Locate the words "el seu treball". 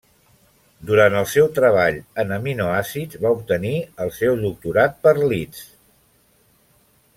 1.19-1.99